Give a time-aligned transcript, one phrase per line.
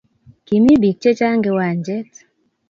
[0.45, 2.11] Kimi bik chechang kiwanjet.